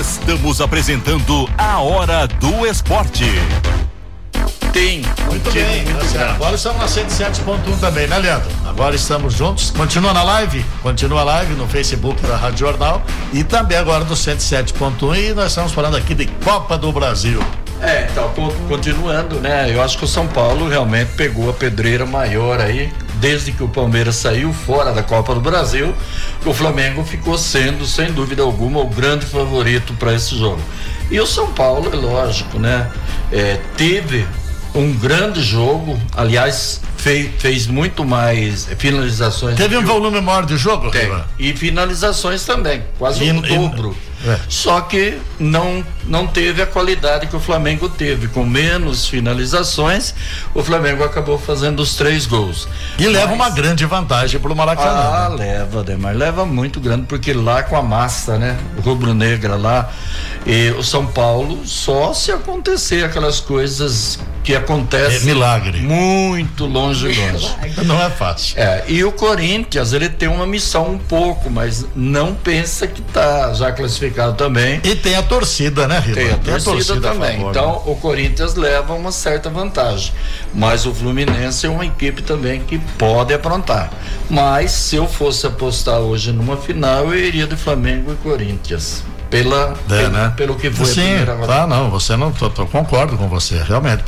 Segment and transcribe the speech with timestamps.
[0.00, 3.26] Estamos apresentando a Hora do Esporte.
[4.72, 5.02] Tem.
[5.26, 5.84] Muito bem,
[6.14, 8.48] tá agora estamos na 107.1 também, né, Leandro?
[8.66, 9.70] Agora estamos juntos.
[9.70, 10.64] Continua na live?
[10.82, 15.48] Continua a live no Facebook da Rádio Jornal e também agora do 107.1 e nós
[15.48, 17.38] estamos falando aqui de Copa do Brasil.
[17.82, 18.32] É, então,
[18.68, 19.70] continuando, né?
[19.70, 22.90] Eu acho que o São Paulo realmente pegou a pedreira maior aí,
[23.20, 25.94] desde que o Palmeiras saiu fora da Copa do Brasil,
[26.44, 30.60] o Flamengo ficou sendo, sem dúvida alguma, o grande favorito para esse jogo.
[31.10, 32.90] E o São Paulo, é lógico, né?
[33.30, 34.26] É, teve
[34.74, 39.56] um grande jogo, aliás, fez, fez muito mais finalizações.
[39.56, 41.10] Teve um volume maior de jogo, Tem.
[41.38, 43.96] E finalizações também, quase e, o dobro.
[44.26, 44.38] É.
[44.48, 50.14] Só que não não teve a qualidade que o Flamengo teve, com menos finalizações,
[50.52, 52.68] o Flamengo acabou fazendo os três gols.
[52.98, 54.90] E Mas, leva uma grande vantagem para o Maracanã.
[54.90, 55.36] Ah, né?
[55.36, 58.58] leva, Demar, leva muito grande, porque lá com a massa, né?
[58.82, 59.90] Rubro-negra lá,
[60.44, 65.18] e o São Paulo, só se acontecer aquelas coisas que acontecem.
[65.18, 65.80] É milagre.
[65.80, 67.56] Muito longe, longe.
[67.84, 68.58] Não é fácil.
[68.58, 73.52] É, e o Corinthians, ele tem uma missão um pouco, mas não pensa que tá
[73.54, 74.80] já classificado também.
[74.84, 76.14] E tem a torcida, né, Riva?
[76.14, 77.36] Tem a, tem torcida, a torcida também.
[77.36, 77.80] Favor, então, né?
[77.86, 80.12] o Corinthians leva uma certa vantagem.
[80.54, 83.90] Mas o Fluminense é uma equipe também que pode aprontar.
[84.28, 89.74] Mas se eu fosse apostar hoje numa final, eu iria de Flamengo e Corinthians pela
[89.88, 90.32] é, pelo, né?
[90.36, 93.62] pelo que foi Sim, a primeira tá, não, você não, tô, tô, concordo com você,
[93.62, 94.02] realmente,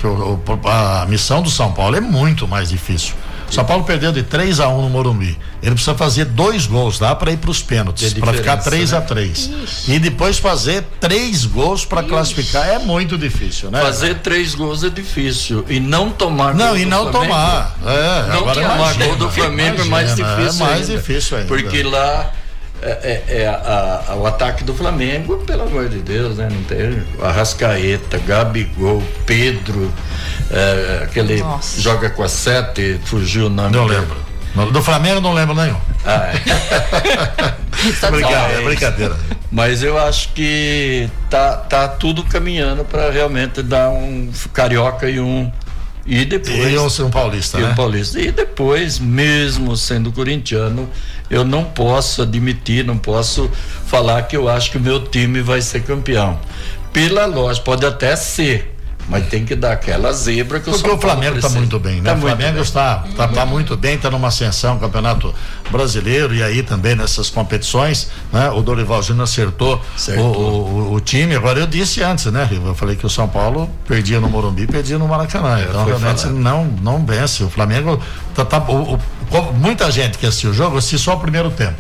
[0.65, 3.15] a missão do São Paulo é muito mais difícil.
[3.53, 5.39] São Paulo perdeu de 3 a 1 no Morumbi.
[5.63, 8.97] Ele precisa fazer dois gols lá para ir para os pênaltis, para ficar 3 né?
[8.97, 9.51] a 3
[9.89, 13.83] E depois fazer três gols para classificar é muito difícil, né?
[13.83, 17.77] Fazer três gols é difícil e não tomar Não, e não Flamengo, tomar.
[17.85, 20.65] É, não agora tomar imagina, gol do Flamengo imagina, é mais difícil.
[20.65, 21.49] É mais ainda, difícil ainda.
[21.49, 22.33] Porque lá
[22.83, 26.49] é, é, é a, a, o ataque do Flamengo, pelo amor de Deus, né?
[26.51, 29.93] Não tem Arrascaeta, Gabigol, Pedro,
[30.51, 31.81] é, aquele Nossa.
[31.81, 33.77] joga com a sete, fugiu o nome.
[33.77, 34.17] Não lembro.
[34.71, 35.79] Do Flamengo não lembro nenhum.
[36.05, 37.53] Ah, é.
[38.11, 39.17] brincadeira, é brincadeira.
[39.51, 45.51] Mas eu acho que tá, tá tudo caminhando para realmente dar um carioca e um
[46.07, 46.73] e depois.
[46.73, 47.75] E o São Paulista, e né?
[47.75, 48.21] Paulista.
[48.21, 50.89] E depois, mesmo sendo corintiano,
[51.31, 53.51] eu não posso admitir, não posso
[53.87, 56.39] falar que eu acho que o meu time vai ser campeão.
[56.93, 58.72] Pela lógica, pode até ser,
[59.09, 62.11] mas tem que dar aquela zebra que Porque o, o Flamengo está muito bem, né?
[62.11, 65.35] Tá o Flamengo está tá, tá, muito bem, está numa ascensão, campeonato
[65.71, 68.51] brasileiro e aí também nessas competições, né?
[68.51, 70.25] O Dorival Júnior acertou, acertou.
[70.25, 71.35] O, o, o, time.
[71.35, 72.49] Agora eu disse antes, né?
[72.51, 75.59] Eu falei que o São Paulo perdia no Morumbi, perdia no Maracanã.
[75.59, 77.43] É, então realmente não não vence.
[77.43, 78.01] O Flamengo
[78.35, 78.99] tá, tá o,
[79.55, 81.77] muita gente que assistiu o jogo assistiu só o primeiro tempo.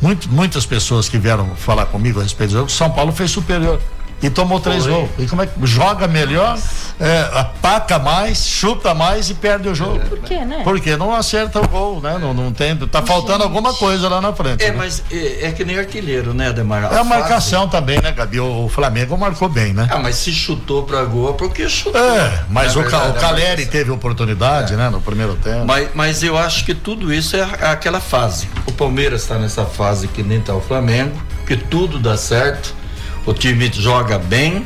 [0.00, 3.80] Muito, muitas pessoas que vieram falar comigo a respeito do jogo, São Paulo fez superior
[4.22, 5.10] e tomou três gols.
[5.18, 6.58] E como é que joga melhor,
[6.98, 10.00] é, ataca mais, chuta mais e perde o jogo?
[10.00, 10.62] Por quê, né?
[10.64, 12.16] Porque não acerta o gol, né?
[12.18, 13.42] Não, não tem, tá faltando Gente.
[13.42, 14.64] alguma coisa lá na frente.
[14.64, 14.76] É, né?
[14.76, 16.92] mas é, é, que nem artilheiro, né, Ademar?
[16.92, 18.40] A é a marcação também, né, Gabi?
[18.40, 19.88] O, o, Flamengo marcou bem, né?
[19.90, 22.00] Ah, mas se chutou pra gol, porque chutou.
[22.00, 24.76] É, mas o, verdade, o Caleri teve oportunidade, é.
[24.76, 25.64] né, no primeiro tempo.
[25.66, 28.48] Mas, mas eu acho que tudo isso é aquela fase.
[28.66, 31.14] O Palmeiras está nessa fase que nem tá o Flamengo,
[31.46, 32.83] que tudo dá certo
[33.26, 34.64] o time joga bem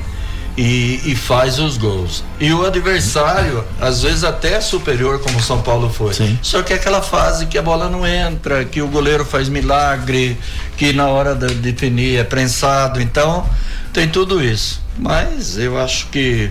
[0.58, 2.24] e, e, faz os gols.
[2.40, 6.12] E o adversário, às vezes até é superior, como o São Paulo foi.
[6.12, 6.36] Sim.
[6.42, 10.36] Só que é aquela fase que a bola não entra, que o goleiro faz milagre,
[10.76, 13.00] que na hora de definir é prensado.
[13.00, 13.48] Então,
[13.98, 14.80] tem tudo isso.
[14.96, 16.50] Mas eu acho que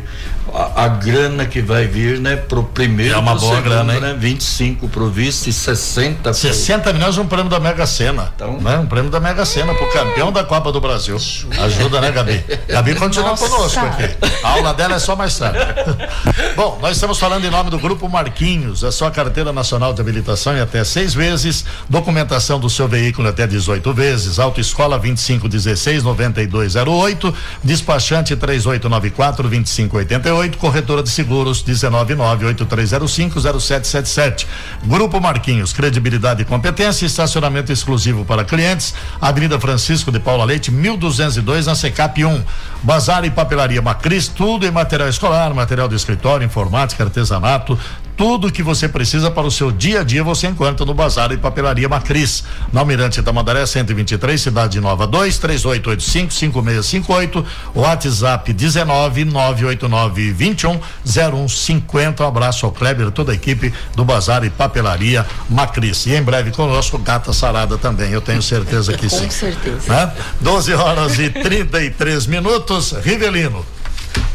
[0.54, 4.00] a, a, grana que vai vir, né, pro primeiro é uma boa segundo, grana, hein?
[4.00, 8.78] né, 25 pro vice e 60 60 milhões um prêmio da Mega Sena, então, né?
[8.78, 11.18] Um prêmio da Mega Sena pro campeão da Copa do Brasil.
[11.60, 12.44] Ajuda, né, Gabi?
[12.68, 13.50] Gabi continua Nossa.
[13.50, 14.16] conosco aqui.
[14.44, 15.60] A aula dela é só mais tarde.
[16.56, 20.56] Bom, nós estamos falando em nome do Grupo Marquinhos, a sua carteira nacional de habilitação
[20.56, 28.36] em até seis vezes, documentação do seu veículo até 18 vezes, autoescola 2516 9208, despachante
[28.36, 34.46] 3894 2588, corretora de seguros 19983050777.
[34.84, 41.66] Grupo Marquinhos, credibilidade e competência, estacionamento exclusivo para clientes, Avenida Francisco de Paula Leite, 1202
[41.66, 42.44] na Secap 1.
[42.84, 47.78] Bazar e papelaria Macris, tudo em material escolar, material de escritório, informática, artesanato,
[48.18, 51.38] Tudo que você precisa para o seu dia a dia você encontra no Bazar e
[51.38, 52.44] Papelaria Macris.
[52.74, 62.24] Na Almirante Tamandaré 123, Cidade Nova 2 3885 5658, WhatsApp 19 989 21 0150.
[62.24, 66.08] Um abraço ao Kleber, toda a equipe do Bazar e Papelaria Macris.
[66.08, 69.26] E em breve conosco, Gata Sarada também, eu tenho certeza que sim.
[69.26, 69.94] Com certeza.
[69.94, 70.12] Né?
[70.42, 72.94] 12 horas e 33 minutos.
[73.04, 73.64] Rivelino.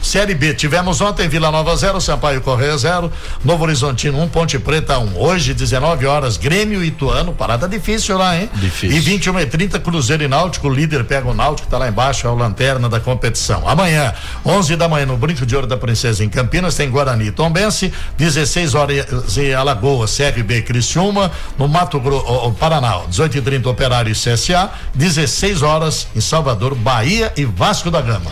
[0.03, 3.11] Série B, tivemos ontem Vila Nova 0, Sampaio Correia 0,
[3.45, 5.03] Novo Horizontino 1, um, Ponte Preta 1.
[5.03, 5.19] Um.
[5.19, 8.51] Hoje, 19 horas, Grêmio Ituano, parada difícil lá, hein?
[8.55, 8.97] Difícil.
[8.97, 12.27] E 21 e 30 Cruzeiro e Náutico, o líder pega o Náutico, tá lá embaixo,
[12.27, 13.69] é o lanterna da competição.
[13.69, 14.13] Amanhã,
[14.45, 17.93] 11 da manhã, no Brinco de Ouro da Princesa em Campinas, tem Guarani e Tombense,
[18.19, 24.15] 16 horas em Alagoas, CRB Criciúma, no Mato Grosso, Paraná, 18 e 30 Operário e
[24.15, 28.31] CSA, 16 horas em Salvador, Bahia e Vasco da Gama.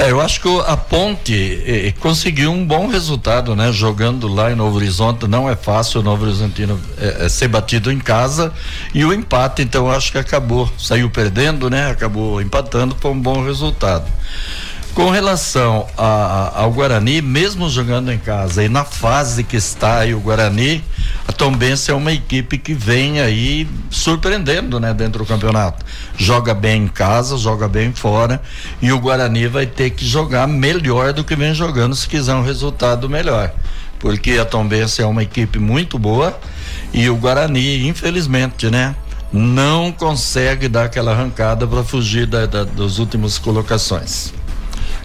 [0.00, 3.70] É, eu acho que a Ponte eh, conseguiu um bom resultado, né?
[3.70, 7.98] Jogando lá em Novo Horizonte, não é fácil o Novo Horizontino eh, ser batido em
[7.98, 8.50] casa
[8.94, 11.90] e o empate, então acho que acabou, saiu perdendo, né?
[11.90, 14.10] Acabou empatando, foi um bom resultado.
[14.94, 20.14] Com relação a, ao Guarani, mesmo jogando em casa e na fase que está aí
[20.14, 20.82] o Guarani,
[21.28, 25.86] a Tombense é uma equipe que vem aí surpreendendo, né, dentro do campeonato.
[26.16, 28.42] Joga bem em casa, joga bem fora
[28.82, 32.42] e o Guarani vai ter que jogar melhor do que vem jogando se quiser um
[32.42, 33.52] resultado melhor.
[34.00, 36.38] Porque a Tombense é uma equipe muito boa
[36.92, 38.96] e o Guarani, infelizmente, né,
[39.32, 44.39] não consegue dar aquela arrancada para fugir da, da, das últimas colocações.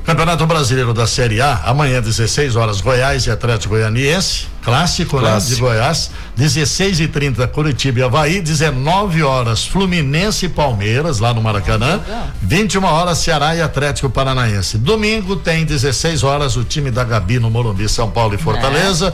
[0.05, 4.45] Campeonato Brasileiro da Série A, amanhã 16 horas Goiás e Atlético Goianiense.
[4.65, 5.51] Clássico, Clássico.
[5.51, 11.33] Né, de Goiás, 16 e 30 Curitiba e Havaí, 19 horas Fluminense e Palmeiras, lá
[11.33, 12.01] no Maracanã,
[12.41, 14.77] 21 horas Ceará e Atlético Paranaense.
[14.77, 19.13] Domingo tem 16 horas o time da Gabi no Morumbi, São Paulo e Fortaleza.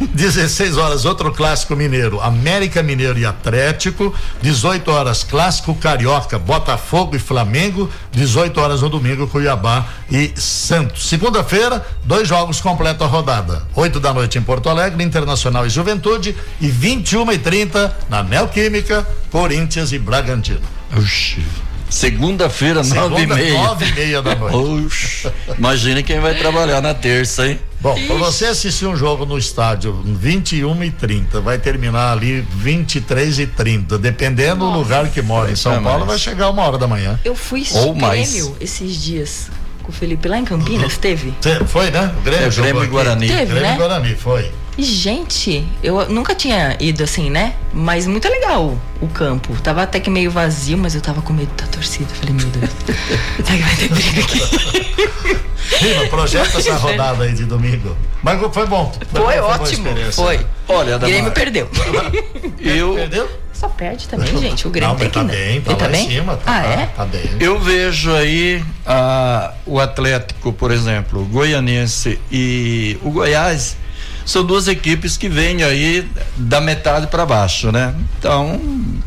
[0.00, 0.06] É.
[0.14, 4.14] 16 horas outro clássico mineiro, América Mineiro e Atlético.
[4.40, 7.90] 18 horas clássico carioca, Botafogo e Flamengo.
[8.12, 11.08] 18 horas no domingo, Cuiabá e Santos.
[11.08, 13.62] Segunda-feira, dois jogos completam a rodada.
[13.74, 14.91] 8 da noite em Porto Alegre.
[14.92, 20.60] Alegre, Internacional e Juventude e 21 e 30 na Neoquímica, Corinthians e Bragantino.
[20.96, 21.42] Oxi.
[21.88, 23.62] Segunda-feira, nove e meia.
[23.64, 24.86] Nove e meia da noite.
[24.86, 25.32] Oxi.
[25.58, 27.58] Imagine quem vai trabalhar na terça, hein?
[27.80, 33.40] Bom, para você assistir um jogo no estádio 21 e 30, vai terminar ali 23
[33.40, 34.72] e 30, dependendo Nossa.
[34.72, 37.18] do lugar que mora em São é Paulo, vai chegar uma hora da manhã.
[37.24, 38.50] Eu fui Ou mais.
[38.60, 39.50] esses dias
[39.82, 41.34] com o Felipe lá em Campinas, teve?
[41.66, 42.14] Foi, né?
[42.18, 43.26] O Grêmio, é, Grêmio e Guarani.
[43.26, 43.74] Teve, Grêmio né?
[43.74, 44.50] e Guarani, foi.
[44.78, 47.54] Gente, eu nunca tinha ido assim, né?
[47.74, 49.54] Mas muito legal o campo.
[49.60, 52.08] Tava até que meio vazio, mas eu tava com medo da torcida.
[52.14, 52.70] Falei, meu Deus,
[53.44, 55.42] será que vai ter briga aqui?
[55.78, 57.96] Rima, projeta essa rodada aí de domingo.
[58.22, 58.92] Mas foi bom.
[59.10, 59.88] Foi, foi ótimo.
[60.12, 60.46] Foi.
[60.68, 61.68] Olha, Grêmio perdeu.
[62.60, 63.28] eu, perdeu?
[63.52, 64.66] Só perde também, gente.
[64.66, 66.08] O Grêmio não, tem tá que bem, tá, tá bem?
[66.08, 66.86] Cima, tá, ah, é?
[66.86, 67.30] Tá bem.
[67.38, 73.76] Eu vejo aí ah, o Atlético, por exemplo, o Goianense e o Goiás
[74.24, 77.94] são duas equipes que vêm aí da metade para baixo, né?
[78.18, 78.60] Então,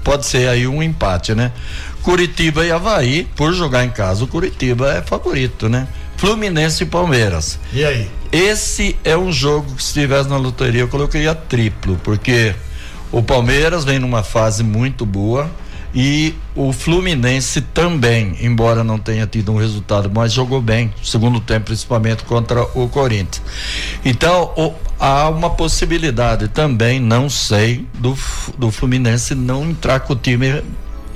[0.03, 1.51] pode ser aí um empate, né?
[2.01, 5.87] Curitiba e Havaí, por jogar em casa, o Curitiba é favorito, né?
[6.17, 7.59] Fluminense e Palmeiras.
[7.73, 8.09] E aí?
[8.31, 12.53] Esse é um jogo que se estivesse na loteria eu colocaria triplo, porque
[13.11, 15.49] o Palmeiras vem numa fase muito boa
[15.95, 21.67] e o Fluminense também, embora não tenha tido um resultado, mas jogou bem, segundo tempo,
[21.67, 23.41] principalmente contra o Corinthians.
[24.03, 28.17] Então, o, há uma possibilidade também, não sei, do,
[28.57, 30.61] do Fluminense não entrar com o time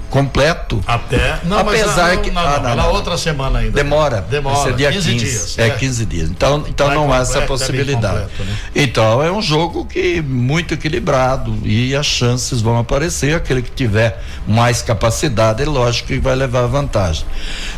[0.10, 0.82] completo.
[0.86, 1.40] Até.
[1.44, 2.32] Não, apesar não, que.
[2.32, 3.72] Não, não, não, na outra semana ainda.
[3.72, 4.22] Demora.
[4.22, 4.74] Demora.
[4.74, 5.60] dia 15, 15 dias.
[5.60, 6.30] É, é 15 dias.
[6.30, 8.22] Então, então não há essa possibilidade.
[8.22, 8.58] Completo, né?
[8.76, 13.36] Então é um jogo que muito equilibrado e as chances vão aparecer.
[13.36, 17.26] Aquele que tiver mais capacidade, é lógico que vai levar vantagem.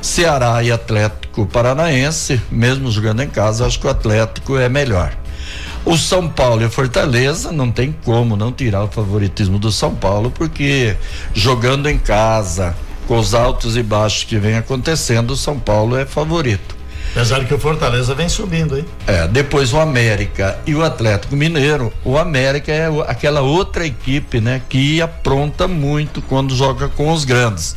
[0.01, 5.20] Ceará e Atlético Paranaense, mesmo jogando em casa, acho que o Atlético é melhor.
[5.83, 10.29] O São Paulo e Fortaleza não tem como não tirar o favoritismo do São Paulo,
[10.29, 10.95] porque
[11.33, 12.75] jogando em casa,
[13.07, 16.81] com os altos e baixos que vem acontecendo, o São Paulo é favorito.
[17.13, 18.85] Apesar que o Fortaleza vem subindo, hein?
[19.05, 21.91] É, depois o América e o Atlético Mineiro.
[22.05, 27.75] O América é aquela outra equipe, né, que apronta muito quando joga com os grandes.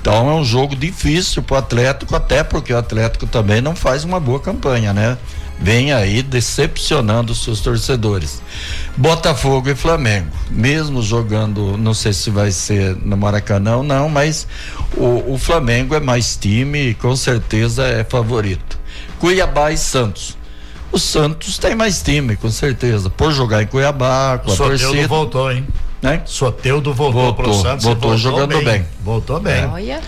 [0.00, 4.04] Então é um jogo difícil para o Atlético, até porque o Atlético também não faz
[4.04, 5.18] uma boa campanha, né?
[5.58, 8.42] Vem aí decepcionando os seus torcedores.
[8.96, 14.46] Botafogo e Flamengo, mesmo jogando, não sei se vai ser no Maracanã ou não, mas
[14.96, 18.78] o, o Flamengo é mais time e com certeza é favorito.
[19.18, 20.36] Cuiabá e Santos.
[20.92, 23.10] O Santos tem mais time, com certeza.
[23.10, 25.08] Por jogar em Cuiabá, com o a torcida.
[25.08, 25.66] voltou, hein?
[26.00, 26.22] Né?
[26.24, 27.84] Soteudo voltou, voltou pro Santos.
[27.84, 28.64] Voltou, voltou jogando bem.
[28.64, 28.86] bem.
[29.02, 29.66] Voltou bem.
[29.66, 30.00] Olha.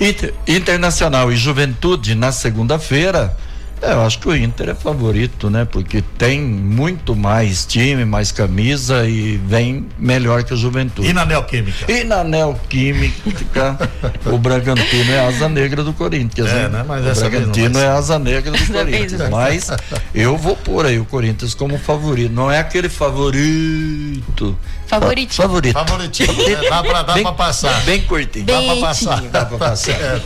[0.00, 3.36] Inter, Internacional e Juventude na segunda-feira
[3.82, 5.64] é, eu acho que o Inter é favorito, né?
[5.64, 11.08] Porque tem muito mais time, mais camisa e vem melhor que o Juventude.
[11.08, 11.90] E na Neoquímica?
[11.90, 13.78] E na Neoquímica,
[14.26, 16.48] o Bragantino é asa negra do Corinthians.
[16.48, 16.84] É, né?
[16.86, 19.28] Mas o Bragantino é asa negra do Corinthians.
[19.30, 19.70] Mas
[20.14, 22.32] eu vou pôr aí o Corinthians como favorito.
[22.32, 24.56] Não é aquele favorito.
[24.86, 25.34] Favoritinho.
[25.34, 25.74] Favorito.
[25.74, 26.32] Favoritinho.
[26.32, 26.68] Né?
[26.68, 27.82] Dá, pra, dá bem, pra passar.
[27.82, 28.44] Bem curtinho.
[28.44, 29.20] Dá pra passar.
[29.22, 30.20] Dá pra passar.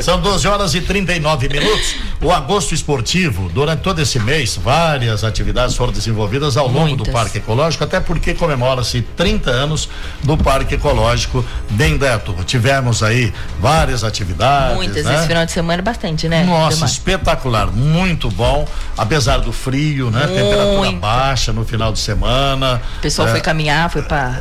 [0.00, 1.96] São 12 horas e 39 minutos.
[2.22, 7.06] O agosto esportivo, durante todo esse mês, várias atividades foram desenvolvidas ao longo Muitas.
[7.06, 9.88] do Parque Ecológico, até porque comemora-se 30 anos
[10.22, 12.44] do Parque Ecológico de Indaiatuba.
[12.44, 14.76] Tivemos aí várias atividades.
[14.76, 15.14] Muitas, né?
[15.16, 16.44] esse final de semana bastante, né?
[16.44, 16.92] Nossa, Demais.
[16.92, 18.66] espetacular, muito bom,
[18.96, 20.26] apesar do frio, né?
[20.26, 20.34] Muito.
[20.34, 22.80] Temperatura baixa no final de semana.
[22.98, 24.40] O pessoal é, foi caminhar, foi para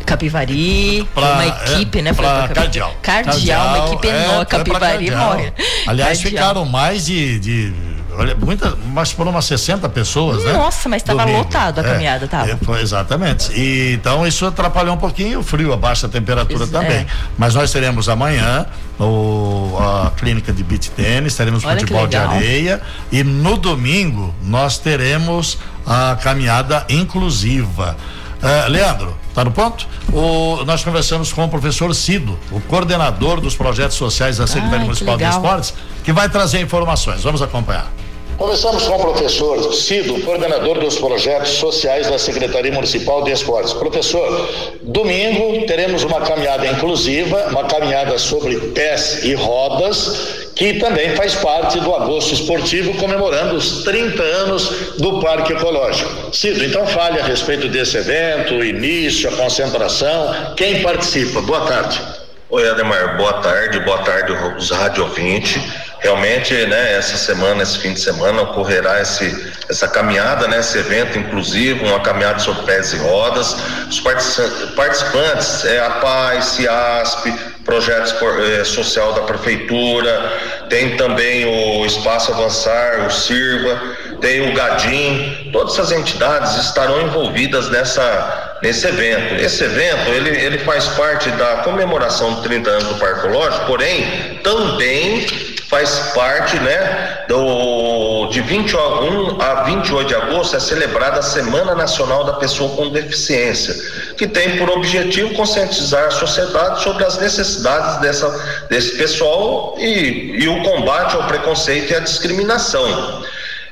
[0.00, 2.12] Capivari, pra, uma equipe, é, né?
[2.12, 2.94] Pra Cardial.
[3.02, 3.24] Cardial.
[3.24, 5.52] Cardial, uma equipe é, enorme, Capivari morre.
[5.86, 6.30] Aliás, Cardial.
[6.30, 7.74] ficaram mais de, de
[8.16, 10.52] olha, muita, mas foram umas 60 pessoas, né?
[10.52, 12.50] Nossa, mas estava lotado a é, caminhada, tava.
[12.50, 13.52] É, foi, exatamente.
[13.52, 16.98] E, então isso atrapalhou um pouquinho o frio, a baixa temperatura isso, também.
[16.98, 17.06] É.
[17.36, 18.66] Mas nós teremos amanhã
[18.98, 24.78] o, a clínica de beach tênis, teremos olha futebol de areia e no domingo nós
[24.78, 27.96] teremos a caminhada inclusiva.
[28.42, 29.86] Uh, Leandro, tá no ponto?
[30.12, 35.16] O, nós conversamos com o professor Cido, o coordenador dos projetos sociais da Secretaria Municipal
[35.16, 37.22] de Esportes, que vai trazer informações.
[37.22, 37.90] Vamos acompanhar.
[38.38, 43.72] Conversamos com o professor Cido, coordenador dos projetos sociais da Secretaria Municipal de Esportes.
[43.72, 44.48] Professor,
[44.82, 51.78] domingo teremos uma caminhada inclusiva, uma caminhada sobre pés e rodas, que também faz parte
[51.80, 56.34] do agosto esportivo, comemorando os 30 anos do Parque Ecológico.
[56.34, 61.40] Cido, então fale a respeito desse evento, o início, a concentração, quem participa.
[61.42, 62.21] Boa tarde.
[62.54, 65.58] Oi, Ademar, boa tarde, boa tarde, os rádio ouvinte.
[66.00, 71.18] Realmente, né, essa semana, esse fim de semana, ocorrerá esse, essa caminhada, né, esse evento
[71.18, 73.56] inclusive, uma caminhada sobre pés e rodas.
[73.88, 77.32] Os participantes é a PAI, CIASP,
[77.64, 83.80] projetos eh, social da prefeitura, tem também o Espaço Avançar, o Sirva,
[84.20, 89.34] tem o Gadim, todas essas entidades estarão envolvidas nessa nesse evento.
[89.34, 94.38] Esse evento, ele, ele faz parte da comemoração de 30 anos do Parque Lógico, porém,
[94.42, 95.26] também
[95.68, 102.24] faz parte, né, do, de 21 a 28 de agosto é celebrada a Semana Nacional
[102.24, 103.74] da Pessoa com Deficiência,
[104.18, 108.28] que tem por objetivo conscientizar a sociedade sobre as necessidades dessa,
[108.68, 113.24] desse pessoal e, e o combate ao preconceito e à discriminação.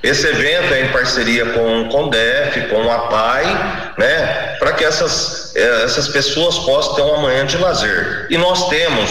[0.02, 5.54] Esse evento é em parceria com o CONDEF, com a PAI, né, para que essas,
[5.54, 8.26] eh, essas pessoas possam ter uma manhã de lazer.
[8.30, 9.10] E nós temos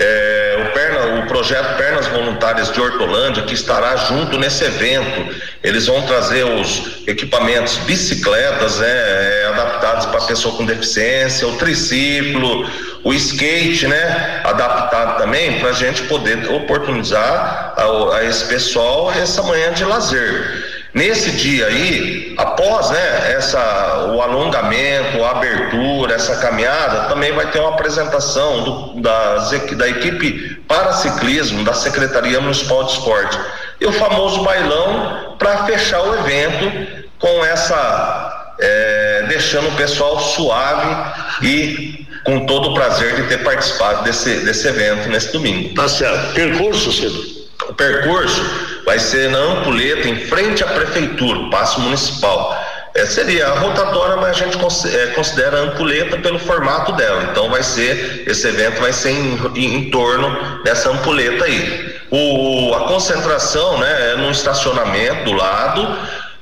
[0.00, 5.34] é, o, Perna, o projeto Pernas Voluntárias de Hortolândia, que estará junto nesse evento.
[5.60, 12.64] Eles vão trazer os equipamentos, bicicletas, né, é, adaptados para pessoa com deficiência, o triciclo,
[13.08, 19.42] o skate, né, adaptado também, para a gente poder oportunizar a, a esse pessoal essa
[19.42, 20.90] manhã de lazer.
[20.92, 27.60] Nesse dia aí, após né, essa, o alongamento, a abertura, essa caminhada, também vai ter
[27.60, 33.38] uma apresentação do, das, da equipe para ciclismo da Secretaria Municipal de Esporte.
[33.80, 38.34] E o famoso bailão para fechar o evento com essa.
[38.60, 41.12] É, deixando o pessoal suave
[41.42, 45.74] e com todo o prazer de ter participado desse, desse evento nesse domingo.
[45.74, 46.34] Tá certo.
[46.34, 47.38] Percurso, Cido?
[47.68, 48.42] O percurso
[48.84, 52.56] vai ser na Ampulheta, em frente à prefeitura, o passo municipal.
[52.94, 57.28] É, seria a rotatória, mas a gente é, considera a ampulheta pelo formato dela.
[57.30, 61.96] Então vai ser, esse evento vai ser em, em, em torno dessa ampulheta aí.
[62.10, 65.98] O, a concentração né, é num estacionamento do lado.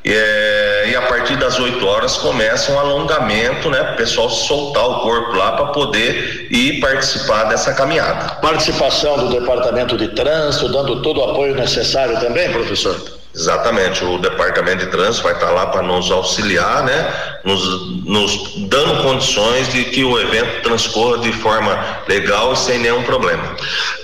[0.09, 3.81] É, e a partir das 8 horas começa um alongamento, né?
[3.93, 8.37] O pessoal soltar o corpo lá para poder ir participar dessa caminhada.
[8.37, 13.16] Participação do departamento de trânsito, dando todo o apoio necessário também, professor?
[13.37, 17.12] Exatamente, o departamento de trânsito vai estar lá para nos auxiliar, né?
[17.45, 21.78] Nos, nos dando condições de que o evento transcorra de forma
[22.09, 23.55] legal e sem nenhum problema.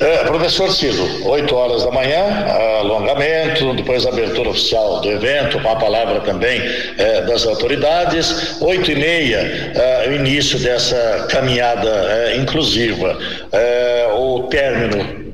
[0.00, 2.46] É, professor Ciso, 8 horas da manhã,
[2.80, 6.60] alongamento, depois a abertura oficial do evento, com a palavra também
[6.98, 13.16] é, das autoridades, 8 e meia, é, o início dessa caminhada é, inclusiva,
[13.50, 15.32] é, o término,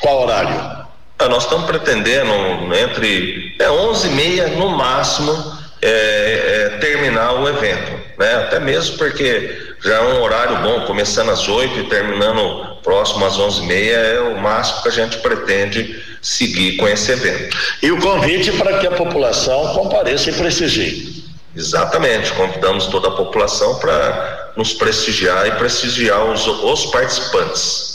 [0.00, 0.81] qual horário?
[1.18, 2.32] Ah, nós estamos pretendendo
[2.74, 5.32] entre é, 11 e meia no máximo
[5.80, 8.34] é, é, terminar o evento, né?
[8.36, 13.36] Até mesmo porque já é um horário bom, começando às 8 e terminando próximo às
[13.36, 17.56] 11 e meia é o máximo que a gente pretende seguir com esse evento.
[17.82, 21.24] E o convite para que a população compareça e prestigie.
[21.54, 27.91] Exatamente, convidamos toda a população para nos prestigiar e prestigiar os, os participantes.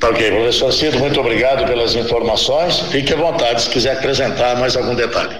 [0.00, 2.80] Tá ok, professor Cido, muito obrigado pelas informações.
[2.90, 5.36] Fique à vontade se quiser acrescentar mais algum detalhe.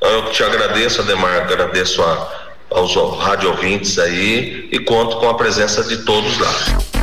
[0.00, 5.84] Eu te agradeço, Ademar, agradeço a, aos rádio ouvintes aí e conto com a presença
[5.84, 6.95] de todos lá.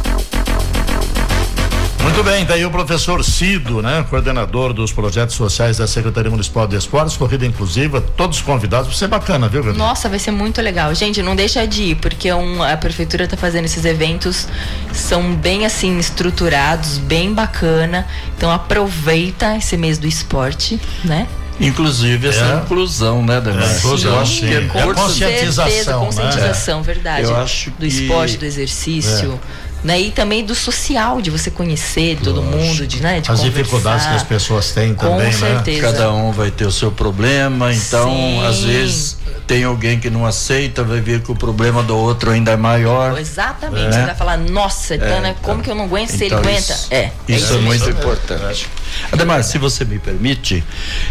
[2.04, 4.06] Muito bem, daí tá o professor Cido, né?
[4.10, 9.08] Coordenador dos projetos sociais da Secretaria Municipal de Esportes, corrida inclusiva, todos convidados, vai ser
[9.08, 9.88] bacana, viu, Gabriel?
[9.88, 10.94] Nossa, vai ser muito legal.
[10.94, 14.50] Gente, não deixa de ir, porque um, a prefeitura está fazendo esses eventos,
[14.92, 18.06] são bem assim, estruturados, bem bacana.
[18.38, 21.26] Então aproveita esse mês do esporte, né?
[21.58, 22.56] Inclusive essa é.
[22.58, 23.64] inclusão, né, Daniel?
[23.64, 26.84] É, inclusão, eu acho que é, é conscientização, certeza, conscientização, né?
[26.86, 27.24] verdade.
[27.24, 29.40] Eu acho do esporte, do exercício.
[29.63, 30.00] É né?
[30.00, 33.20] E também do social, de você conhecer todo mundo, de, né?
[33.20, 35.32] De As dificuldades que as pessoas têm também, Com né?
[35.32, 35.82] certeza.
[35.82, 38.46] Cada um vai ter o seu problema, então Sim.
[38.46, 42.52] às vezes tem alguém que não aceita, vai ver que o problema do outro ainda
[42.52, 43.18] é maior.
[43.20, 43.92] Exatamente, é.
[43.92, 46.74] você vai falar, nossa, então, né, como que eu não aguento se ele então aguenta?
[46.74, 47.12] Isso, é.
[47.28, 48.70] Isso é, é muito importante.
[49.12, 50.64] Ademar, se você me permite.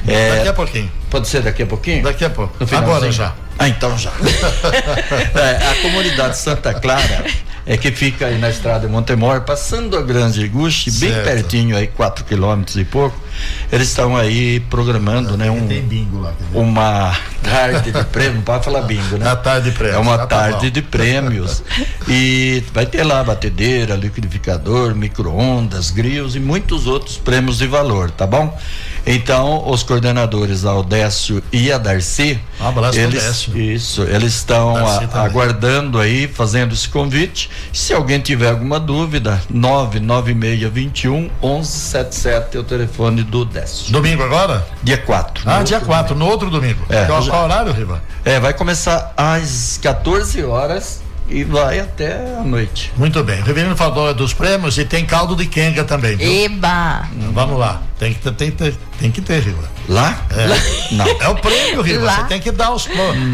[0.06, 0.92] É, daqui a pouquinho.
[1.10, 2.02] Pode ser daqui a pouquinho?
[2.02, 2.56] Daqui a pouco.
[2.74, 3.34] Agora já.
[3.58, 4.12] Ah, então já.
[5.38, 7.24] é, a comunidade Santa Clara
[7.64, 11.86] é que fica aí na estrada de Montemor, passando a Grande Iguchi, bem pertinho aí,
[11.86, 13.21] quatro quilômetros e pouco.
[13.70, 15.50] Eles estão aí programando, né?
[15.50, 16.34] Um, tem bingo lá.
[16.52, 19.34] Uma tarde de prêmio, pode falar bingo, né?
[19.36, 19.96] Tarde de prêmios.
[19.96, 21.62] É uma tá tarde de prêmios.
[22.08, 28.26] e vai ter lá batedeira, liquidificador, micro-ondas, grills e muitos outros prêmios de valor, tá
[28.26, 28.56] bom?
[29.04, 35.24] Então, os coordenadores, a Odécio e a Darcy, um abraço eles, isso, eles estão a,
[35.24, 37.50] aguardando aí, fazendo esse convite.
[37.72, 43.92] Se alguém tiver alguma dúvida, 99621 1177 é o telefone do Décio.
[43.92, 44.66] Domingo agora?
[44.82, 45.44] Dia 4.
[45.46, 46.84] Ah, dia 4, no outro domingo.
[46.88, 48.02] É, qual, qual horário, Riva?
[48.24, 51.01] É, vai começar às 14 horas
[51.32, 52.92] e vai até a noite.
[52.96, 53.40] Muito bem.
[53.40, 56.14] O Reverendo falou dos prêmios e tem caldo de quenga também.
[56.16, 56.44] Viu?
[56.44, 57.08] Eba!
[57.32, 57.80] Vamos lá.
[57.98, 59.70] Tem que ter, tem, tem, tem que ter, Riva.
[59.88, 60.26] Lá?
[60.30, 60.46] É.
[60.46, 60.56] Lá?
[60.92, 61.06] Não.
[61.06, 62.04] É o prêmio, Riva.
[62.04, 62.16] Lá?
[62.16, 62.86] Você tem que dar os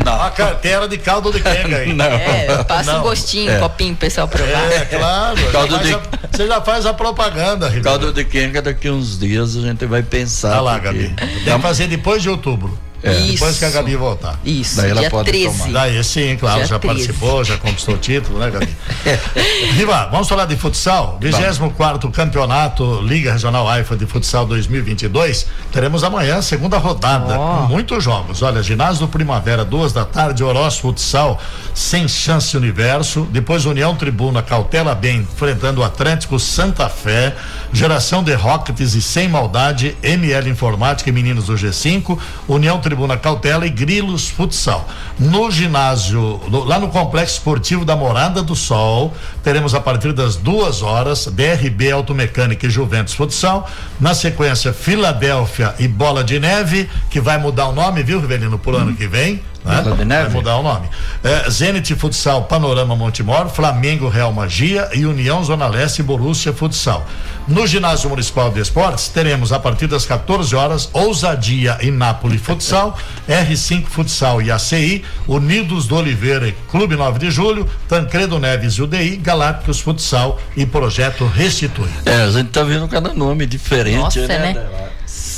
[0.05, 0.23] Não.
[0.23, 1.93] a carteira de caldo de quenga aí.
[1.93, 2.05] Não.
[2.05, 3.01] É, passa Não.
[3.01, 3.57] um gostinho, é.
[3.57, 4.71] um copinho pro pessoal provar.
[4.73, 5.39] É, claro.
[5.51, 5.95] Caldo de...
[5.95, 7.83] A, você já faz a propaganda, Riva.
[7.83, 10.53] Caldo de quenga daqui uns dias a gente vai pensar.
[10.53, 11.09] Tá lá, porque...
[11.09, 11.15] Gabi.
[11.45, 12.79] Tem que fazer depois de outubro.
[13.03, 13.13] É.
[13.13, 14.39] Depois que a Gabi voltar.
[14.45, 15.59] Isso, Daí ela pode 13.
[15.59, 15.73] tomar.
[15.73, 16.97] Daí sim, claro, dia já 13.
[16.97, 18.77] participou, já conquistou o título, né, Gabi?
[19.77, 21.19] Riva, vamos falar de futsal?
[21.21, 25.47] 24 Campeonato Liga Regional AIFA de Futsal 2022.
[25.73, 27.59] Teremos amanhã, segunda rodada, oh.
[27.59, 28.43] com muitos jogos.
[28.43, 31.41] Olha, ginásio do Primavera, duas da tarde, Oroz Futsal,
[31.73, 33.29] sem chance universo.
[33.31, 37.35] Depois União Tribuna, Cautela Bem, enfrentando o Atlântico Santa Fé.
[37.73, 42.19] Geração de Rockets e Sem Maldade, ML Informática e Meninos do G5.
[42.49, 42.88] União Tribuna
[43.21, 44.89] Cautela e Grilos Futsal.
[45.19, 50.37] No ginásio, no, lá no Complexo Esportivo da Morada do Sol, teremos a partir das
[50.37, 53.69] duas horas DRB Automecânica e Juventus Futsal.
[54.01, 58.77] Na sequência, Filadélfia e Bola de Neve, que vai mudar o nome, viu, Rivelino, pro
[58.77, 59.41] ano que vem.
[59.65, 60.23] Né?
[60.23, 60.89] Vai mudar o nome.
[61.23, 67.07] É, Zenit Futsal Panorama Montemor, Flamengo Real Magia e União Zona Leste Borussia Futsal.
[67.47, 72.97] No ginásio municipal de esportes, teremos a partir das 14 horas Ousadia e Nápoles Futsal,
[73.29, 78.83] R5 Futsal e ACI, Unidos do Oliveira e Clube 9 de Julho, Tancredo Neves e
[78.83, 81.89] UDI, Galácticos Futsal e Projeto Restitui.
[82.05, 84.53] É, a gente tá vendo cada nome diferente, Nossa, né?
[84.53, 84.88] né?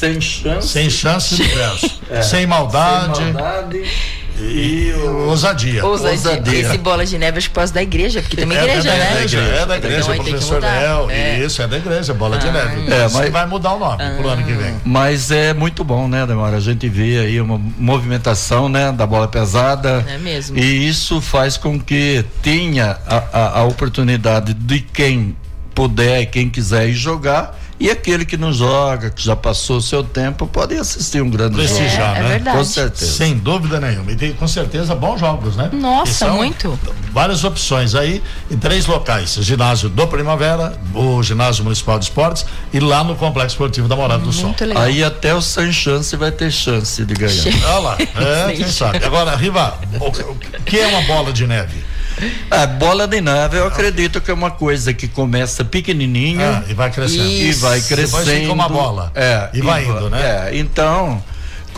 [0.00, 0.68] Sem chance.
[0.68, 1.42] Sem chance de
[2.10, 2.22] é.
[2.22, 3.16] Sem maldade.
[3.16, 3.82] Sem maldade
[4.42, 4.92] e
[5.28, 5.84] ousadia.
[5.84, 6.16] ousadia.
[6.16, 6.60] ousadia.
[6.60, 9.04] Esse bola de neve acho que posso da igreja, porque tem uma igreja, é, né?
[9.04, 11.10] É da igreja, é da igreja, então, professor Léo.
[11.10, 11.38] É.
[11.40, 12.90] Isso, é da igreja, bola ah, de neve.
[12.90, 14.74] É, mas vai mudar o nome ah, pro ano que vem.
[14.84, 16.56] Mas é muito bom, né, Demora?
[16.56, 20.04] A gente vê aí uma movimentação, né, da bola pesada.
[20.08, 20.58] É mesmo.
[20.58, 25.36] E isso faz com que tenha a, a, a oportunidade de quem
[25.74, 29.82] puder e quem quiser ir jogar e aquele que não joga, que já passou o
[29.82, 32.02] seu tempo, pode assistir um grande Prestigiar, jogo.
[32.02, 32.26] É, né?
[32.26, 32.58] É verdade.
[32.58, 33.12] Com certeza.
[33.12, 34.12] Sem dúvida nenhuma.
[34.12, 35.70] E tem com certeza bons jogos, né?
[35.72, 36.78] Nossa, muito.
[37.10, 42.78] Várias opções aí em três locais: ginásio do Primavera, o ginásio municipal de esportes e
[42.78, 44.54] lá no complexo esportivo da Morada do Sol.
[44.60, 44.82] Legal.
[44.82, 47.46] Aí até o sem chance vai ter chance de ganhar.
[47.64, 49.02] Olha lá, é, quem sabe.
[49.02, 50.12] Agora, Riva, o
[50.66, 51.89] que é uma bola de neve?
[52.50, 56.74] A bola de neve, eu acredito que é uma coisa que começa pequenininho ah, e
[56.74, 57.30] vai crescendo.
[57.30, 57.58] Isso.
[57.58, 58.24] E vai crescendo.
[58.24, 59.12] Depois fica uma bola.
[59.14, 60.50] É, e, e vai indo, né?
[60.50, 61.22] É, então.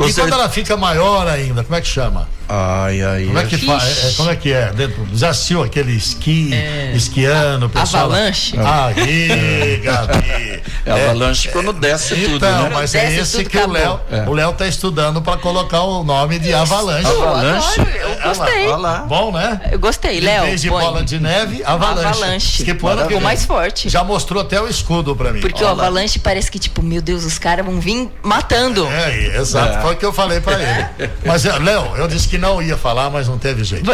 [0.08, 2.26] E quando ela fica maior ainda, como é que chama?
[2.48, 4.04] Ai, ai, como é que faz?
[4.04, 4.72] É, como é que é?
[4.72, 8.04] Dentro, já assistiu aquele esqui, é, esquiando, pessoal?
[8.04, 8.54] Avalanche?
[8.58, 10.62] Aí, Gabi.
[10.84, 12.70] É, avalanche quando desce então, tudo, né?
[12.74, 13.70] mas é esse que acabou.
[13.70, 14.28] o Léo, é.
[14.28, 17.06] o Léo tá estudando para colocar o nome de avalanche.
[17.06, 17.80] Avalanche?
[18.22, 18.66] Gostei.
[18.68, 18.98] Olha lá.
[19.00, 19.60] Bom, né?
[19.72, 20.44] Eu gostei, Léo.
[20.44, 22.06] Em vez de bola de neve, avalanche.
[22.06, 22.64] Avalanche.
[22.64, 23.88] Que plano que mais forte.
[23.88, 25.40] Já mostrou até o escudo para mim.
[25.40, 26.24] Porque Olha o avalanche lá.
[26.24, 28.86] parece que tipo, meu Deus, os caras vão vir matando.
[28.86, 29.78] É, exato.
[29.78, 29.80] É.
[29.80, 31.10] Foi o que eu falei para ele.
[31.24, 33.88] Mas, Léo, eu disse que não ia falar, mas mas não teve jeito.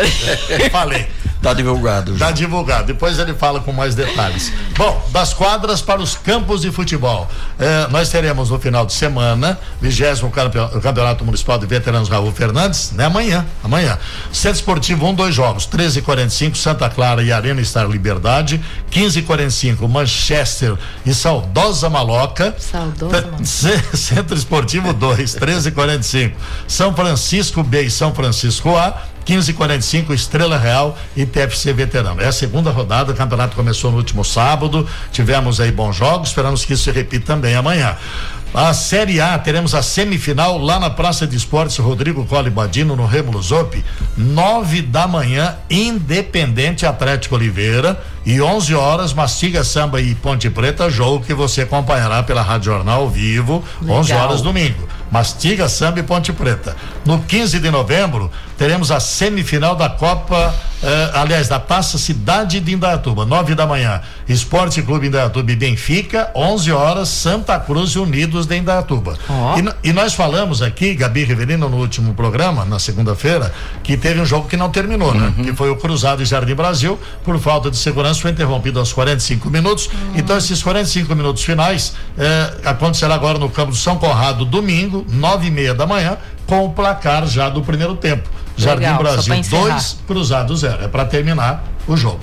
[0.70, 1.06] Falei.
[1.40, 2.16] Tá divulgado.
[2.16, 2.26] Já.
[2.26, 2.86] Tá divulgado.
[2.88, 4.52] Depois ele fala com mais detalhes.
[4.76, 7.28] Bom, das quadras para os campos de futebol.
[7.60, 13.04] Eh, nós teremos no final de semana, vigésimo campeonato municipal de veteranos Raul Fernandes, né?
[13.04, 13.46] Amanhã.
[13.62, 13.96] Amanhã.
[14.32, 15.66] Centro Esportivo, um, dois jogos.
[15.66, 18.60] 13 e 45 Santa Clara e Arena Estar Liberdade.
[18.90, 22.54] 15 e 45 Manchester e Saudosa Maloca.
[22.58, 23.44] Saudosa Maloca.
[23.96, 28.94] Centro Esportivo 2, 13 e 45 São Francisco B e São Francisco A.
[29.28, 32.22] 15:45 Estrela Real e TFC Veterano.
[32.22, 34.88] É a segunda rodada, o campeonato começou no último sábado.
[35.12, 37.94] Tivemos aí bons jogos, esperamos que isso se repita também amanhã.
[38.54, 43.04] A Série A, teremos a semifinal lá na Praça de Esportes Rodrigo Cole Badino, no
[43.04, 43.84] Rêmulo Zop,
[44.16, 51.24] nove da manhã, Independente Atlético Oliveira, e 11 horas, Mastiga Samba e Ponte Preta, jogo
[51.24, 53.64] que você acompanhará pela Rádio Jornal ao vivo.
[53.86, 54.88] 11 horas domingo.
[55.10, 56.76] Mastiga, Samba e Ponte Preta.
[57.04, 62.74] No 15 de novembro, teremos a semifinal da Copa, eh, aliás, da Taça Cidade de
[62.74, 64.00] Indaiatuba, 9 da manhã.
[64.28, 69.16] Esporte Clube Indaiatuba e Benfica, 11 horas, Santa Cruz e Unidos de Indaiatuba.
[69.28, 69.58] Oh.
[69.58, 74.26] E, e, nós falamos aqui, Gabi Riverino, no último programa, na segunda-feira, que teve um
[74.26, 75.32] jogo que não terminou, né?
[75.36, 75.44] uhum.
[75.44, 79.48] Que foi o Cruzado e Jardim Brasil, por falta de segurança, foi interrompido aos 45
[79.48, 79.86] minutos.
[79.86, 80.12] Uhum.
[80.16, 85.46] Então, esses 45 minutos finais eh, acontecerá agora no campo do São Conrado, domingo, nove
[85.46, 88.28] e meia da manhã, com o placar já do primeiro tempo.
[88.56, 90.84] Jardim Legal, Brasil 2, Cruzado 0.
[90.84, 92.18] É para terminar o jogo.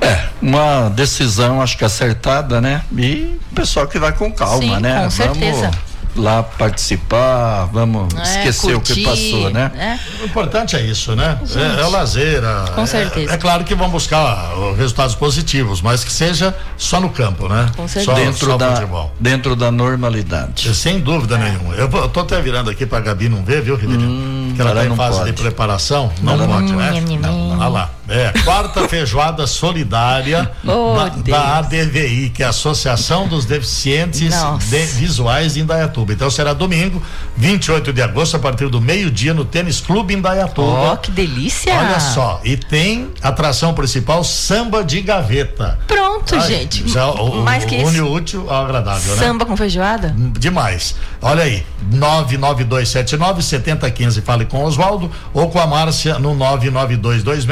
[0.00, 2.82] É, uma decisão acho que acertada, né?
[2.96, 5.04] E o pessoal que vai com calma, Sim, né?
[5.04, 5.70] Com certeza.
[6.16, 9.70] Lá participar, vamos é, esquecer curtir, o que passou, né?
[9.76, 10.22] É.
[10.22, 11.38] O importante é isso, né?
[11.54, 12.44] É, é, o lazer.
[12.44, 13.30] A, Com certeza.
[13.30, 17.70] É, é, claro que vão buscar resultados positivos, mas que seja só no campo, né?
[17.76, 18.16] Com certeza.
[18.16, 19.14] Só, dentro, só da, futebol.
[19.20, 20.74] dentro da normalidade.
[20.74, 21.50] Sem dúvida é.
[21.50, 21.74] nenhuma.
[21.74, 24.10] Eu, eu tô até virando aqui pra Gabi não ver, viu, Rivelino?
[24.10, 25.32] Hum, que ela tá em fase pode.
[25.32, 26.12] de preparação.
[26.22, 27.00] Não ela pode, não, né?
[27.20, 27.90] Não, não, lá.
[28.08, 34.34] É, quarta feijoada solidária oh, da, da, ADVI, que é a Associação dos Deficientes
[34.70, 36.14] de Visuais em Indaiatuba.
[36.14, 37.02] Então será domingo,
[37.36, 40.92] 28 de agosto, a partir do meio-dia, no Tênis Clube Indaiatuba.
[40.92, 41.74] Oh, que delícia!
[41.74, 45.78] Olha só, e tem atração principal samba de gaveta.
[45.86, 46.88] Pronto, Ai, gente.
[46.88, 47.88] Já, o, Mais que isso.
[47.88, 49.22] Une útil ao agradável, né?
[49.22, 50.14] Samba com feijoada?
[50.38, 50.94] Demais.
[51.20, 54.22] Olha aí, 99279 7015.
[54.22, 57.44] Fale com Oswaldo ou com a Márcia no 99226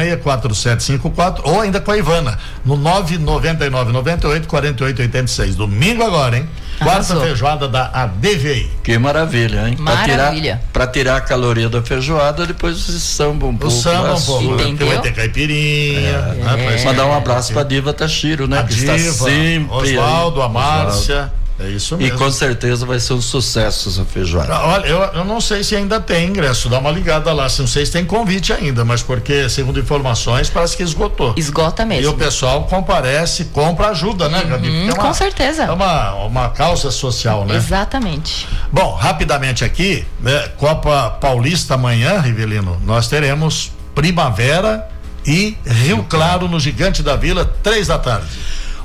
[0.54, 5.56] 4754 ou ainda com a Ivana no 999 98 48 86.
[5.56, 6.48] Domingo agora, hein?
[6.78, 8.70] Quarta feijoada da ADVI.
[8.82, 9.76] Que maravilha, hein?
[9.78, 10.60] Maravilha.
[10.72, 13.74] Para tirar, tirar a caloria da feijoada, depois você samba um pouco.
[13.74, 14.62] O samba um pouco.
[14.62, 14.88] Entendeu?
[14.88, 16.10] Vai ter caipirinha.
[16.10, 16.34] É.
[16.34, 16.80] Né?
[16.80, 16.84] É.
[16.84, 18.58] Mandar um abraço para a Diva Tachiro, né?
[18.58, 19.68] A que Diva, está sempre.
[19.70, 21.14] Oswaldo, a Márcia.
[21.14, 21.45] Osvaldo.
[21.58, 22.14] É isso mesmo.
[22.14, 24.54] E com certeza vai ser um sucesso essa feijoada.
[24.54, 27.46] Ah, olha, eu, eu não sei se ainda tem ingresso, dá uma ligada lá.
[27.58, 31.32] Não sei se tem convite ainda, mas porque, segundo informações, parece que esgotou.
[31.36, 32.04] Esgota mesmo.
[32.04, 34.68] E o pessoal comparece, compra ajuda, né, Gabi?
[34.68, 35.62] Uhum, é uma, com certeza.
[35.64, 37.56] É uma, uma causa social, né?
[37.56, 38.46] Exatamente.
[38.70, 44.86] Bom, rapidamente aqui, né, Copa Paulista amanhã, Rivelino, nós teremos Primavera
[45.24, 48.28] e Rio Claro no Gigante da Vila, três da tarde.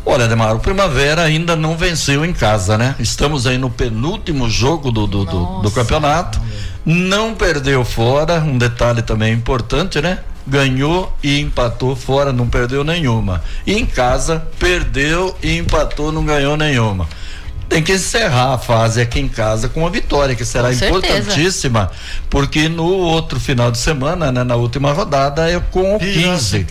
[0.03, 2.95] Olha, Demar, o Primavera ainda não venceu em casa, né?
[2.99, 6.41] Estamos aí no penúltimo jogo do, do, do, do campeonato.
[6.83, 10.19] Não perdeu fora, um detalhe também importante, né?
[10.45, 13.43] Ganhou e empatou fora, não perdeu nenhuma.
[13.65, 17.07] E em casa, perdeu e empatou, não ganhou nenhuma
[17.71, 21.89] tem que encerrar a fase aqui em casa com uma vitória, que será importantíssima,
[22.29, 26.65] porque no outro final de semana, né, na última rodada, é com o 15.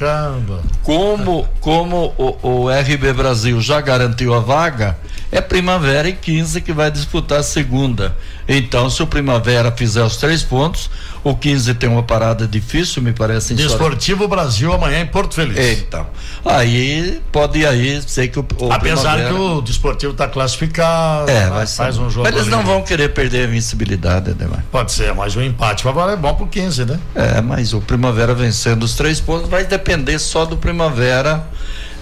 [0.82, 4.98] Como, como o, o RB Brasil já garantiu a vaga,
[5.32, 8.14] é Primavera e 15 que vai disputar a segunda.
[8.52, 10.90] Então, se o Primavera fizer os três pontos,
[11.22, 13.54] o 15 tem uma parada difícil, me parece.
[13.54, 15.78] Desportivo Brasil amanhã em Porto Feliz.
[15.78, 16.04] Então,
[16.44, 19.28] aí pode aí, sei que o, o Apesar Primavera...
[19.28, 22.26] que o Desportivo está classificado é, lá faz um jogo.
[22.26, 24.64] Mas eles não vão querer perder a invencibilidade, Ademar.
[24.72, 26.98] Pode ser, mas o empate agora é bom pro 15, né?
[27.14, 31.46] É, mas o Primavera vencendo os três pontos vai depender só do Primavera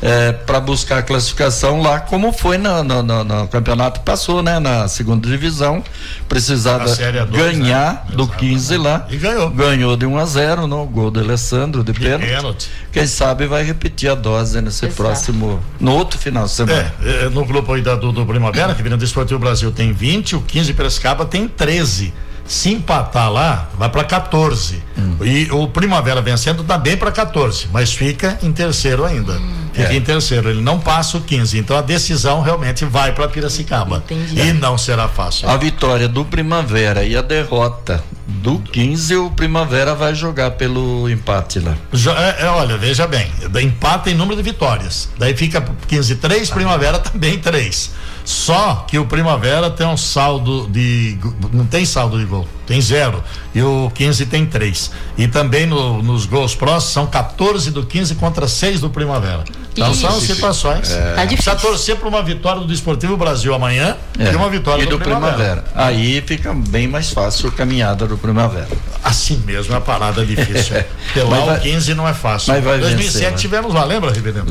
[0.00, 4.58] é, para buscar a classificação lá, como foi no, no, no, no, campeonato passou, né?
[4.58, 5.82] Na segunda divisão,
[6.28, 8.16] precisava dois, ganhar né?
[8.16, 9.06] do 15 lá.
[9.10, 9.50] E ganhou.
[9.50, 12.26] Ganhou de 1 a 0 no gol do Alessandro de, de pênalti.
[12.26, 12.70] pênalti.
[12.92, 15.02] Quem sabe vai repetir a dose nesse Exato.
[15.02, 16.94] próximo, no outro final de semana.
[17.02, 20.36] É, é no grupo aí da, do, do Primavera, que Virando Esportivo Brasil tem 20,
[20.36, 22.12] o 15 Piracicaba tem 13.
[22.48, 24.82] Se empatar lá, vai para 14.
[24.96, 25.16] Hum.
[25.22, 29.34] E o Primavera vencendo dá bem para 14, mas fica em terceiro ainda.
[29.34, 29.68] Hum.
[29.72, 29.96] Fica é.
[29.96, 31.58] em terceiro, ele não passa o 15.
[31.58, 33.98] Então a decisão realmente vai para Piracicaba.
[33.98, 34.40] Entendi.
[34.40, 35.48] E não será fácil.
[35.48, 41.60] A vitória do Primavera e a derrota do 15, o Primavera vai jogar pelo empate
[41.60, 41.76] lá.
[41.92, 43.30] É, é, olha, veja bem,
[43.62, 45.08] empate em número de vitórias.
[45.18, 47.90] Daí fica 15 3, Primavera também 3.
[48.28, 51.18] Só que o Primavera tem um saldo de.
[51.50, 53.24] Não tem saldo de gol, tem zero.
[53.54, 54.92] E o 15 tem três.
[55.16, 59.42] E também no, nos gols próximos são 14 do 15 contra 6 do Primavera.
[59.72, 60.02] Então Isso.
[60.02, 60.90] são situações.
[60.90, 61.14] É.
[61.14, 64.32] Tá Precisa torcer para uma vitória do Esportivo Brasil amanhã é.
[64.32, 65.62] e uma vitória e do, do Primavera.
[65.62, 65.64] Primavera.
[65.74, 68.68] Aí fica bem mais fácil a caminhada do Primavera.
[69.02, 70.76] Assim mesmo, é a parada difícil.
[71.28, 72.52] Lá vai, o 15 não é fácil.
[72.52, 74.44] Mas vai 2007 vencer, tivemos lá, lembra, Ribeirão?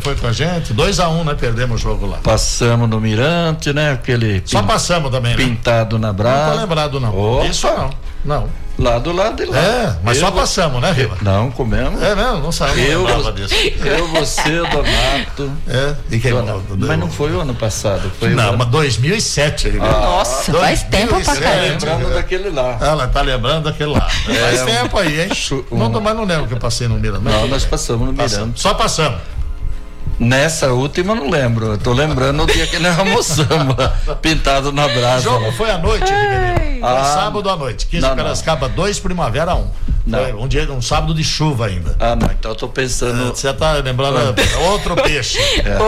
[0.00, 1.34] Foi com a gente, 2 a 1 um, né?
[1.34, 2.18] Perdemos o jogo lá.
[2.18, 3.92] Passamos no Mirante, né?
[3.92, 5.44] Aquele Só passamos também, né?
[5.44, 6.46] Pintado na brasa.
[6.46, 7.10] Não tô lembrado, não.
[7.50, 7.90] Isso não.
[8.24, 8.48] Não.
[8.78, 9.58] Lá do lado de lá.
[9.58, 11.16] É, mas eu só passamos, né, Riva?
[11.20, 12.00] Não, comemos.
[12.00, 12.88] É mesmo, não sabemos.
[12.88, 15.50] Eu, eu, você, Donato.
[15.66, 19.84] É, e quem Dona, Mas não foi o ano passado, foi Não, mas 2007, Riva.
[19.84, 21.62] Ah, Nossa, faz tempo pra caramba.
[21.62, 22.78] lembrando daquele lá.
[22.80, 24.08] Ela tá lembrando daquele lá.
[24.28, 25.28] É, faz tempo aí, hein?
[25.72, 25.88] Um...
[25.88, 27.28] Não, mas não lembro que eu passei no Miranda.
[27.28, 28.52] Não, nós passamos no Miranda.
[28.54, 29.18] Só passamos.
[30.20, 31.66] Nessa última não lembro.
[31.66, 33.76] Eu tô lembrando o dia que nós almoçamos,
[34.20, 35.30] pintado na brasa.
[35.30, 36.57] O jogo foi à noite, Ribeirão.
[36.82, 37.86] Ah, sábado à noite.
[37.86, 39.58] 15 não, Piracicaba 2, Primavera 1.
[39.58, 39.70] Um.
[40.06, 40.42] Não.
[40.42, 41.96] um dia, um sábado de chuva ainda.
[42.00, 42.30] Ah, não.
[42.30, 43.28] Então eu tô pensando.
[43.28, 45.38] É, você tá lembrando é outro peixe.
[45.38, 45.78] É.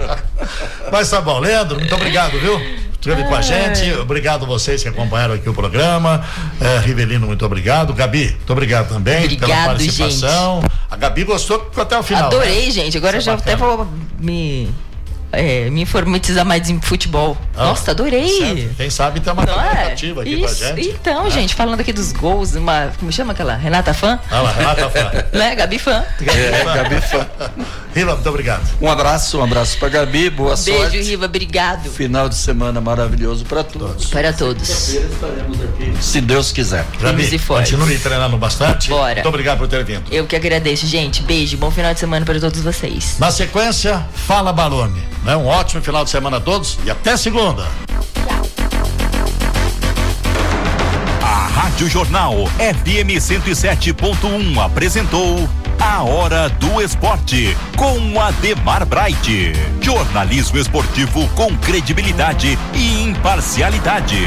[0.92, 2.60] Mas tá bom, Leandro, muito obrigado, viu?
[3.00, 3.92] esteve com a gente.
[3.94, 6.22] Obrigado vocês que acompanharam aqui o programa.
[6.60, 7.94] É, Rivelino, muito obrigado.
[7.94, 10.60] Gabi, muito obrigado também obrigado, pela participação.
[10.60, 10.72] Gente.
[10.90, 12.26] A Gabi gostou até o final.
[12.26, 12.70] Adorei, né?
[12.70, 12.96] gente.
[12.98, 14.70] Agora Isso é já até vou me
[15.32, 17.36] é, me informatizar mais em futebol.
[17.56, 18.28] Ah, Nossa, adorei.
[18.28, 18.74] Certo.
[18.76, 20.22] Quem sabe tem uma tentativa é?
[20.22, 20.88] aqui Isso, pra gente.
[20.88, 21.30] Então, é.
[21.30, 22.90] gente, falando aqui dos gols, uma.
[22.98, 23.54] Como chama aquela?
[23.54, 24.18] Renata Fã?
[24.30, 25.12] Ah lá, Renata Fã.
[25.36, 25.54] né?
[25.54, 26.04] Gabi Fã.
[26.20, 27.26] É, Gabi Fã.
[27.94, 28.62] Riva, muito obrigado.
[28.80, 30.92] Um abraço, um abraço pra Gabi, boa Beijo, sorte.
[30.92, 31.90] Beijo, Riva, obrigado.
[31.90, 34.06] Final de semana maravilhoso para todos.
[34.06, 34.94] Para todos.
[34.94, 36.84] estaremos aqui, se Deus quiser.
[37.00, 38.88] Gabi, continue treinando bastante.
[38.88, 39.14] Bora.
[39.14, 40.04] Muito obrigado por ter vindo.
[40.10, 41.22] Eu que agradeço, gente.
[41.22, 43.16] Beijo, bom final de semana para todos vocês.
[43.18, 45.02] Na sequência, Fala Balone.
[45.24, 45.36] Né?
[45.36, 47.66] Um ótimo final de semana a todos e até segunda.
[51.22, 59.52] A Rádio Jornal FM 107.1 apresentou A Hora do Esporte com Ademar Bright.
[59.80, 64.26] Jornalismo esportivo com credibilidade e imparcialidade.